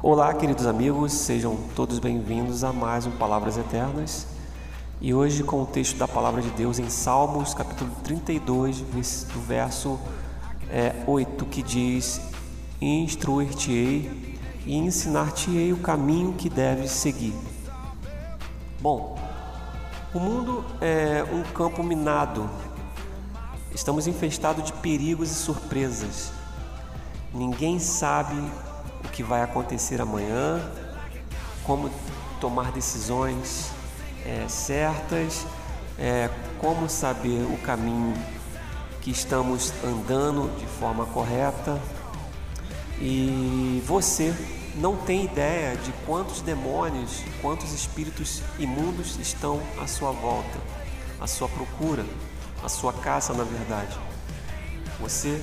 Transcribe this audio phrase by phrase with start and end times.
[0.00, 4.28] Olá, queridos amigos, sejam todos bem-vindos a mais um Palavras Eternas.
[5.00, 9.98] E hoje com o texto da palavra de Deus em Salmos, capítulo 32, do verso
[10.70, 12.20] é, 8, que diz:
[12.80, 17.34] Instruir-te-ei e ensinar-te-ei o caminho que deves seguir.
[18.80, 19.18] Bom,
[20.14, 22.48] o mundo é um campo minado.
[23.74, 26.30] Estamos infestados de perigos e surpresas.
[27.34, 28.36] Ninguém sabe
[29.04, 30.60] o que vai acontecer amanhã,
[31.64, 31.90] como
[32.40, 33.70] tomar decisões
[34.24, 35.46] é, certas,
[35.98, 38.14] é, como saber o caminho
[39.00, 41.80] que estamos andando de forma correta.
[43.00, 44.34] E você
[44.74, 50.58] não tem ideia de quantos demônios, quantos espíritos imundos estão à sua volta,
[51.20, 52.04] à sua procura,
[52.62, 53.96] à sua caça, na verdade.
[55.00, 55.40] Você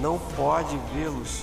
[0.00, 1.42] não pode vê-los.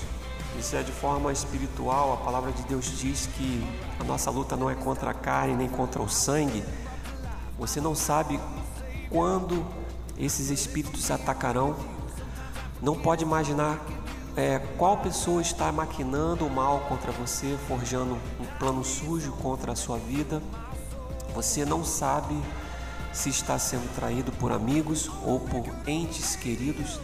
[0.58, 2.14] Isso é de forma espiritual.
[2.14, 3.64] A palavra de Deus diz que
[4.00, 6.64] a nossa luta não é contra a carne nem contra o sangue.
[7.56, 8.40] Você não sabe
[9.08, 9.64] quando
[10.18, 11.76] esses espíritos atacarão.
[12.82, 13.80] Não pode imaginar
[14.36, 19.76] é, qual pessoa está maquinando o mal contra você, forjando um plano sujo contra a
[19.76, 20.42] sua vida.
[21.34, 22.36] Você não sabe
[23.12, 26.98] se está sendo traído por amigos ou por entes queridos.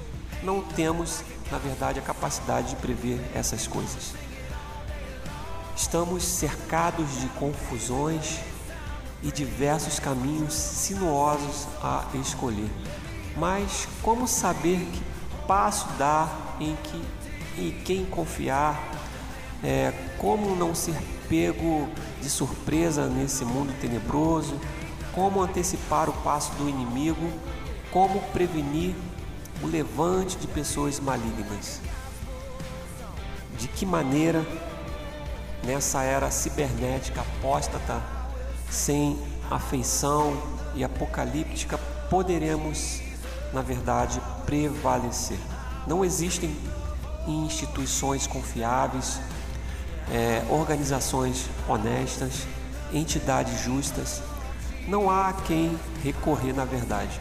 [0.44, 4.12] Não temos, na verdade, a capacidade de prever essas coisas.
[5.74, 8.40] Estamos cercados de confusões
[9.22, 12.70] e diversos caminhos sinuosos a escolher.
[13.38, 15.02] Mas como saber que
[15.46, 17.02] passo dar em que
[17.56, 18.78] em quem confiar,
[19.62, 21.88] é, como não ser pego
[22.20, 24.60] de surpresa nesse mundo tenebroso,
[25.14, 27.30] como antecipar o passo do inimigo,
[27.90, 28.94] como prevenir
[29.64, 31.80] o levante de pessoas malignas.
[33.58, 34.44] De que maneira,
[35.64, 38.02] nessa era cibernética apóstata,
[38.70, 39.18] sem
[39.50, 40.36] afeição
[40.74, 41.78] e apocalíptica,
[42.10, 43.00] poderemos,
[43.54, 45.38] na verdade, prevalecer?
[45.86, 46.54] Não existem
[47.26, 49.18] instituições confiáveis,
[50.12, 52.46] é, organizações honestas,
[52.92, 54.22] entidades justas.
[54.86, 57.18] Não há quem recorrer na verdade.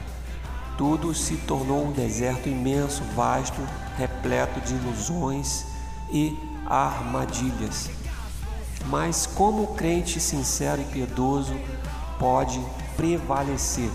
[0.78, 3.62] Tudo se tornou um deserto imenso, vasto,
[3.98, 5.66] repleto de ilusões
[6.12, 7.90] e armadilhas.
[8.88, 11.56] Mas como o crente sincero e piedoso
[12.20, 12.60] pode
[12.98, 13.92] prevalecer?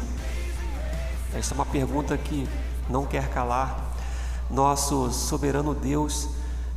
[1.34, 2.48] Esta é uma pergunta que
[2.88, 3.88] não quer calar
[4.50, 6.28] nosso soberano Deus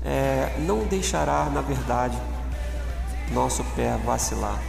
[0.03, 2.17] é, não deixará, na verdade,
[3.31, 4.59] nosso pé vacilar.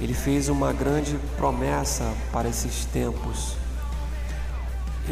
[0.00, 3.56] Ele fez uma grande promessa para esses tempos: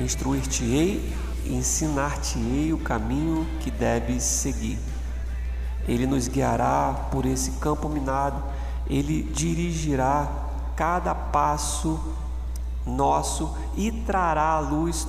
[0.01, 1.15] instruir-te-ei
[1.45, 4.79] e ensinar-te-ei o caminho que debes seguir.
[5.89, 8.43] Ele nos guiará por esse campo minado,
[8.89, 10.29] ele dirigirá
[10.75, 12.01] cada passo
[12.87, 15.07] nosso e trará à luz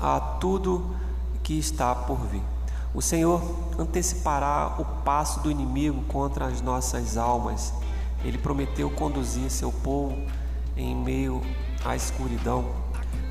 [0.00, 0.94] a tudo
[1.42, 2.42] que está por vir.
[2.94, 3.42] O Senhor
[3.78, 7.72] antecipará o passo do inimigo contra as nossas almas.
[8.22, 10.16] Ele prometeu conduzir seu povo
[10.76, 11.40] em meio
[11.84, 12.66] à escuridão.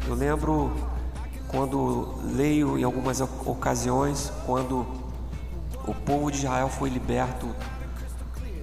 [0.07, 0.71] Eu lembro
[1.47, 4.85] quando leio em algumas ocasiões, quando
[5.85, 7.47] o povo de Israel foi liberto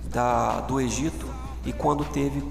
[0.05, 1.27] da, do Egito
[1.65, 2.43] e quando teve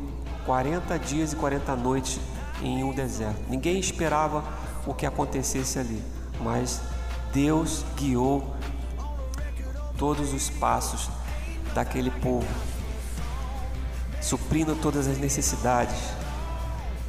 [0.45, 2.19] 40 dias e 40 noites
[2.61, 3.41] em um deserto.
[3.49, 4.43] Ninguém esperava
[4.85, 6.01] o que acontecesse ali,
[6.39, 6.81] mas
[7.33, 8.55] Deus guiou
[9.97, 11.09] todos os passos
[11.73, 12.47] daquele povo,
[14.21, 16.16] suprindo todas as necessidades.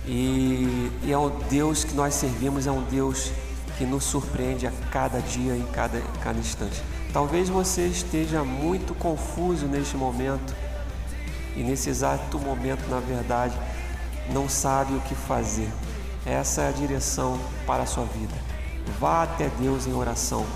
[0.09, 3.31] E, e é o Deus que nós servimos, é um Deus
[3.77, 6.83] que nos surpreende a cada dia, em cada, em cada instante.
[7.13, 10.55] Talvez você esteja muito confuso neste momento
[11.55, 13.55] e nesse exato momento, na verdade,
[14.33, 15.71] não sabe o que fazer.
[16.25, 18.35] Essa é a direção para a sua vida.
[18.99, 20.47] Vá até Deus em oração.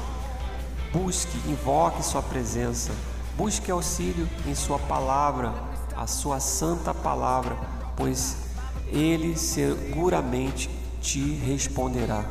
[0.92, 2.92] Busque, invoque Sua presença.
[3.36, 5.52] Busque auxílio em Sua palavra,
[5.96, 7.56] a Sua santa palavra,
[7.96, 8.36] pois
[8.92, 12.24] Ele seguramente te responderá.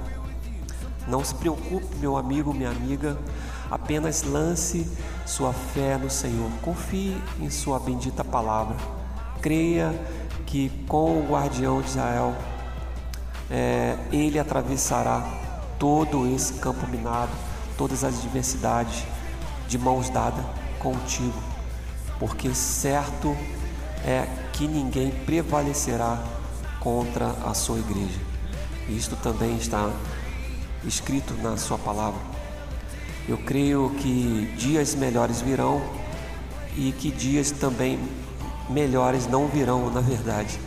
[1.07, 3.17] Não se preocupe, meu amigo, minha amiga,
[3.69, 4.87] apenas lance
[5.25, 6.49] sua fé no Senhor.
[6.61, 8.77] Confie em Sua bendita palavra.
[9.41, 9.93] Creia
[10.45, 12.35] que com o guardião de Israel
[13.49, 15.27] é, ele atravessará
[15.79, 17.31] todo esse campo minado,
[17.77, 19.03] todas as adversidades,
[19.67, 20.45] de mãos dadas
[20.79, 21.41] contigo,
[22.19, 23.35] porque certo
[24.05, 26.21] é que ninguém prevalecerá
[26.81, 28.19] contra a sua igreja.
[28.89, 29.89] Isto também está
[30.83, 32.19] escrito na sua palavra.
[33.29, 35.81] Eu creio que dias melhores virão
[36.75, 37.99] e que dias também
[38.69, 40.59] melhores não virão, na verdade,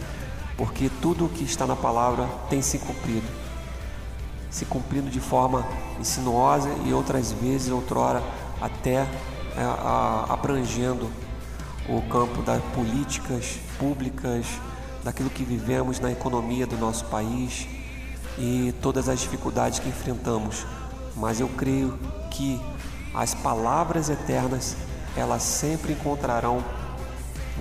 [0.57, 3.27] porque tudo o que está na palavra tem se cumprido.
[4.51, 5.67] Se cumprido de forma
[5.99, 8.23] insinuosa e outras vezes, outrora,
[8.61, 9.05] até
[9.57, 11.11] a, abrangendo
[11.89, 14.47] o campo das políticas públicas,
[15.05, 17.69] daquilo que vivemos na economia do nosso país
[18.39, 20.67] e todas as dificuldades que enfrentamos.
[21.15, 21.97] Mas eu creio
[22.31, 22.61] que
[23.15, 24.75] as palavras eternas,
[25.17, 26.65] elas sempre encontrarão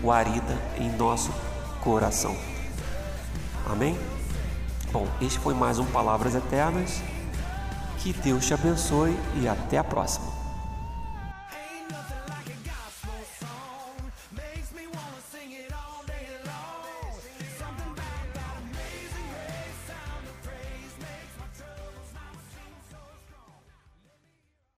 [0.01, 1.31] guarida em nosso
[1.81, 2.35] coração.
[3.65, 3.97] Amém?
[4.91, 7.01] Bom, este foi mais um Palavras Eternas.
[7.99, 10.42] Que Deus te abençoe e até a próxima.